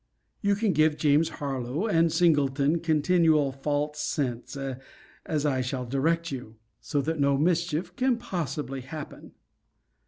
[0.41, 4.57] You can give James Harlowe and Singleton continual false scents,
[5.27, 9.33] as I shall direct you; so that no mischief can possibly happen.